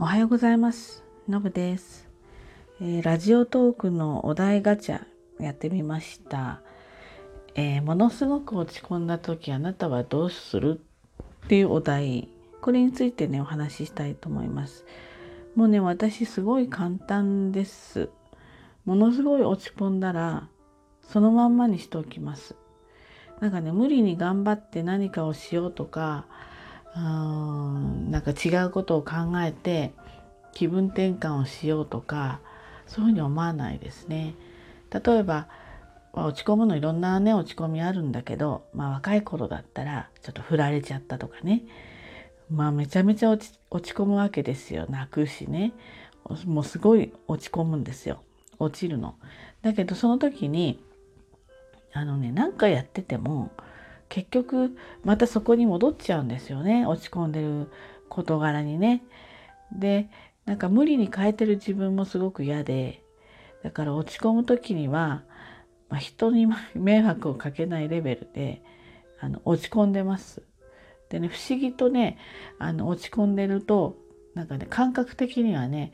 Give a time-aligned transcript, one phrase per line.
[0.00, 1.02] おはようございます。
[1.28, 2.08] のぶです、
[2.80, 5.00] えーラジオトークのお題ガチャ
[5.40, 6.60] やってみました。
[7.56, 10.80] えーものすごく落ち込んだ時あなたはどうする
[11.44, 12.28] っていうお題。
[12.60, 14.86] これについてね、お話ししたいと思います。
[15.56, 18.08] もうね、私すごい簡単です。
[18.84, 20.48] ものすごい落ち込んだら、
[21.02, 22.54] そのまんまにしておきます。
[23.40, 26.26] なんかね、無理に頑張って何かをしようとか、
[26.98, 29.92] うーんなんか違うことを考えて
[30.52, 32.40] 気分転換をしようとか
[32.86, 34.34] そういうふうに思わないですね。
[34.90, 35.48] 例えば
[36.12, 41.62] 落ち込むのいろんなね落ち込みあるんだけど、まあ、若い頃だったらちょっと振られちゃったとかね
[42.50, 45.74] まあめちゃめちゃ落ち落ち込むわけですよ泣くしね
[46.46, 48.22] もうすごい落ち込むんですよ
[48.58, 49.14] 落ちるの。
[49.62, 50.82] だけどその時に
[51.92, 53.50] あのね何かやってても
[54.08, 57.70] 結局またそこに戻っちゃうんですよね落ち込んでる
[58.08, 59.02] 事柄にね。
[59.72, 60.08] で
[60.46, 63.02] なんか無理に変えてる自分もすごく嫌で
[63.62, 65.22] だから落ち込む時には、
[65.90, 68.62] まあ、人に迷惑をかけないレベルで
[69.20, 70.42] あの落ち込んでます。
[71.10, 72.18] でね不思議とね
[72.58, 73.96] あの落ち込んでると
[74.34, 75.92] なんかね感覚的にはね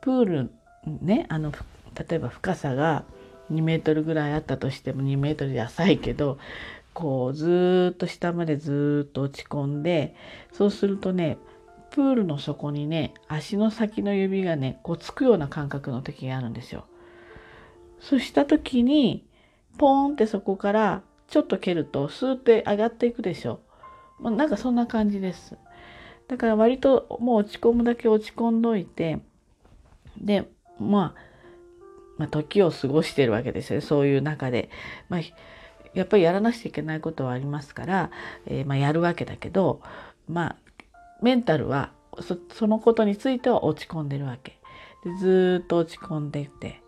[0.00, 0.50] プール
[0.86, 1.52] ねあの
[1.96, 3.04] 例えば深さが
[3.50, 6.38] 2メートルぐらいあったとしても2メートルで浅いけど
[6.94, 10.14] こうずっと下までずっと落ち込んで
[10.52, 11.38] そうするとね
[11.90, 16.86] プールの底にね足の先の指がねこうつくような感覚の時があるんですよ。
[18.00, 19.26] そうした時に
[19.78, 23.60] ポーンってそこからちょっと蹴るとスーって上がっていくでしょ。
[24.18, 25.56] まあなんかそんな感じです。
[26.28, 29.20] だから割ともう落ち込むだけ落ち込んどいて
[30.16, 31.34] でまあ
[32.16, 34.70] まあ、時を過ごしてるわけですよねそういう中で。
[35.08, 35.20] まあ
[35.94, 38.10] やっぱりやらなくちゃいけないことはありますから、
[38.46, 39.80] えーまあ、やるわけだけど、
[40.28, 40.56] まあ、
[41.22, 41.92] メンタルは
[42.52, 44.58] そのことについては落ち込んでるわけ。
[45.04, 46.80] でずっと落ち込んでいて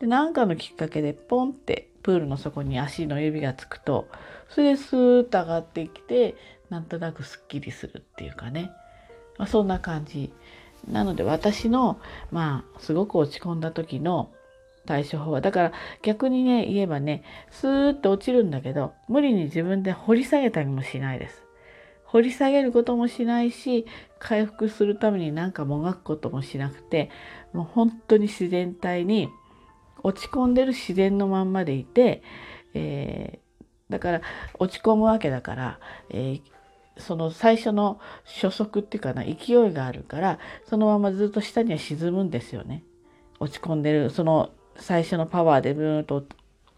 [0.00, 4.08] で何かのきっかけでポンってプールの底に足の指がつくと
[4.48, 6.36] それでスーッと上がってきて
[6.70, 8.70] なんとなくすっきりするっていうかね、
[9.36, 10.32] まあ、そんな感じ。
[10.86, 14.30] なので私のまあすごく落ち込んだ時の
[14.88, 21.44] 対処法はだから逆にね言えばねスーッと落ちるんだけど無理に自分で掘り下げたりもしないです。
[22.06, 23.84] 掘り下げることもしないし
[24.18, 27.10] 回復するために何かもがくこともしなくて
[27.52, 29.28] もう本当に自然体に
[30.02, 32.22] 落ち込んでる自然のまんまでいて、
[32.72, 33.48] えー
[33.90, 34.20] だから
[34.58, 36.42] 落ち込むわけだから、えー
[36.98, 42.82] その最初の初速っていうかな勢いがあるからそのままずっと下には沈むんですよね。
[43.38, 46.24] 落ち込んでるその最初のパワーでブーンと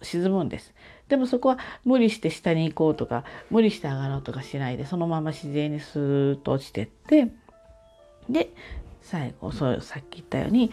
[0.03, 0.75] 沈むんです。
[1.09, 7.33] でもそこは無理して下に行こうとか無理して上がろうとかしないでそのまま自然にスーッと落ちてって
[8.29, 8.51] で
[9.03, 10.71] 最後そうさっき言ったように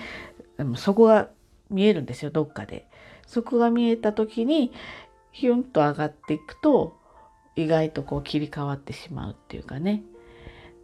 [0.58, 1.30] でもそこが
[1.72, 2.88] 見えるんですよどっかで。
[3.26, 4.72] そこが見えた時に
[5.32, 6.96] ヒュンと上がっていくと
[7.56, 10.04] 意外とこう切り替わってしまうっていうかね。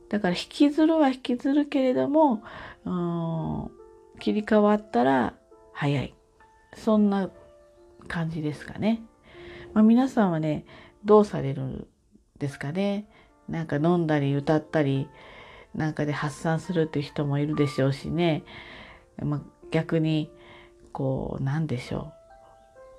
[0.10, 2.44] だから引きずるは引きずるけれども
[2.86, 3.72] うん
[4.20, 5.34] 切り替わったら
[5.74, 6.13] 早い。
[6.76, 7.30] そんな
[8.08, 9.02] 感じですかね。
[9.74, 10.66] まあ、皆さんはね、
[11.06, 11.88] どうされるん
[12.38, 13.08] ですかね。
[13.50, 15.08] なんか飲んだり歌ったり、
[15.76, 18.44] なんかで発散するっていう人もいるでしょうしね。
[19.22, 19.42] まあ、
[19.72, 20.30] 逆に、
[20.92, 22.12] こう、なんでしょ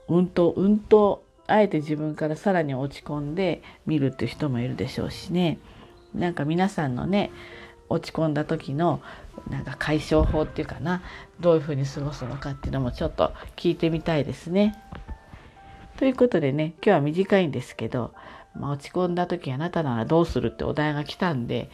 [0.08, 0.16] う。
[0.16, 5.58] うんと、うんと、あえて自分からさらに落ち込んで見るっていう人もいるでしょうしね。
[6.14, 7.30] なんか皆さんのね、
[7.88, 9.02] 落ち込んだ時の
[9.50, 11.02] なんか解消法っていうかな
[11.40, 14.80] どういうふうに過ごすのかっていうのもちょっと聞いてみたいですね。
[15.98, 18.12] ということでね今日は短いんですけど、
[18.54, 21.70] まあ、落ち込んだ時あなたならどうするってお題が来たんで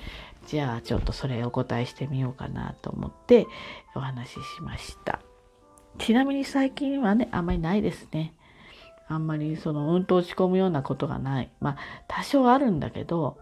[0.46, 3.46] じゃあちょっとそれお答えしてみようかなと思って
[3.94, 5.20] お話ししました。
[5.98, 8.34] ちなみに最近はねあんまりないですね。
[9.08, 11.50] あんまりそのうんと落ち込むようなことがない。
[11.60, 11.76] まあ
[12.08, 13.38] 多少あるんだけど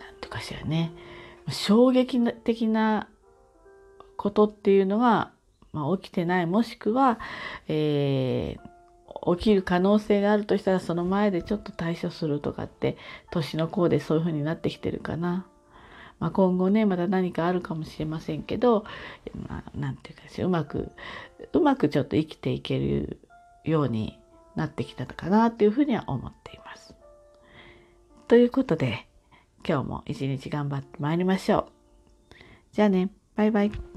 [0.00, 0.92] なんていうかしらね
[1.48, 3.08] 衝撃的な
[4.16, 5.32] ことっていうのが、
[5.72, 7.18] まあ、起きてないもしくは、
[7.68, 8.76] えー
[9.36, 12.96] 起きる可能性があるとしたらその前でちょっと対処するとかって
[13.30, 15.46] 年の功でそういう風になってきてるかな。
[16.18, 18.84] まあ、今後ねまた何かあるかもしれませんけど、
[19.48, 20.90] まあ、ていうかしうまく
[21.52, 23.20] うまくちょっと生きていける
[23.64, 24.18] ように
[24.54, 26.94] なってきたのかなっていうふうには思っています。
[28.28, 29.05] ということで
[29.68, 32.34] 今日も一日頑張ってまいりましょう。
[32.72, 33.95] じゃあね、バイバイ。